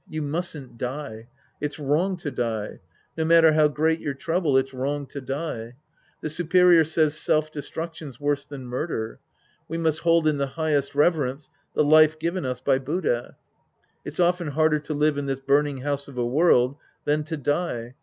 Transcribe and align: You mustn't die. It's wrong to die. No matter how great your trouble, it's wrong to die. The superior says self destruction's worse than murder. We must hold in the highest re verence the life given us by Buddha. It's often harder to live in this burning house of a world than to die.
You 0.09 0.23
mustn't 0.23 0.79
die. 0.79 1.27
It's 1.61 1.77
wrong 1.77 2.17
to 2.17 2.31
die. 2.31 2.79
No 3.15 3.23
matter 3.23 3.53
how 3.53 3.67
great 3.67 3.99
your 3.99 4.15
trouble, 4.15 4.57
it's 4.57 4.73
wrong 4.73 5.05
to 5.05 5.21
die. 5.21 5.75
The 6.21 6.29
superior 6.31 6.83
says 6.83 7.13
self 7.13 7.51
destruction's 7.51 8.19
worse 8.19 8.43
than 8.45 8.65
murder. 8.65 9.19
We 9.67 9.77
must 9.77 9.99
hold 9.99 10.27
in 10.27 10.37
the 10.39 10.47
highest 10.57 10.95
re 10.95 11.09
verence 11.11 11.51
the 11.75 11.83
life 11.83 12.17
given 12.17 12.47
us 12.47 12.61
by 12.61 12.79
Buddha. 12.79 13.37
It's 14.03 14.19
often 14.19 14.47
harder 14.47 14.79
to 14.79 14.95
live 14.95 15.19
in 15.19 15.27
this 15.27 15.39
burning 15.39 15.81
house 15.81 16.07
of 16.07 16.17
a 16.17 16.25
world 16.25 16.77
than 17.05 17.23
to 17.25 17.37
die. 17.37 17.93